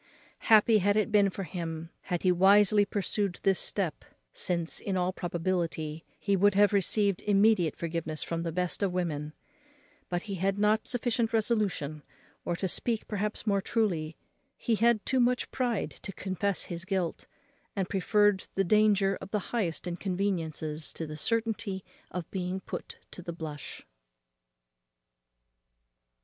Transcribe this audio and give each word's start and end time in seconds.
Happy 0.49 0.79
had 0.79 0.97
it 0.97 1.11
been 1.11 1.29
for 1.29 1.43
him, 1.43 1.91
had 2.05 2.23
he 2.23 2.31
wisely 2.31 2.85
pursued 2.85 3.39
this 3.43 3.59
step; 3.59 4.03
since, 4.33 4.79
in 4.79 4.97
all 4.97 5.13
probability, 5.13 6.03
he 6.17 6.35
would 6.35 6.55
have 6.55 6.73
received 6.73 7.21
immediate 7.21 7.75
forgiveness 7.75 8.23
from 8.23 8.41
the 8.41 8.51
best 8.51 8.81
of 8.81 8.91
women; 8.91 9.31
but 10.09 10.23
he 10.23 10.33
had 10.41 10.57
not 10.57 10.87
sufficient 10.87 11.31
resolution, 11.33 12.01
or, 12.45 12.55
to 12.55 12.67
speak 12.67 13.07
perhaps 13.07 13.45
more 13.45 13.61
truly, 13.61 14.17
he 14.57 14.73
had 14.73 15.05
too 15.05 15.19
much 15.19 15.51
pride, 15.51 15.91
to 15.91 16.11
confess 16.11 16.63
his 16.63 16.83
guilt, 16.83 17.27
and 17.75 17.87
preferred 17.87 18.47
the 18.55 18.63
danger 18.63 19.19
of 19.21 19.29
the 19.29 19.49
highest 19.53 19.85
inconveniences 19.85 20.91
to 20.93 21.05
the 21.05 21.15
certainty 21.15 21.85
of 22.09 22.27
being 22.31 22.59
put 22.61 22.97
to 23.11 23.21
the 23.21 23.31
blush. 23.33 23.85